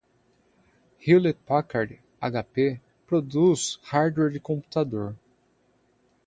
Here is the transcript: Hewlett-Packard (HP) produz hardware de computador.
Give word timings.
Hewlett-Packard 0.97 1.99
(HP) 2.23 2.79
produz 3.05 3.77
hardware 3.83 4.31
de 4.31 4.39
computador. 4.39 5.15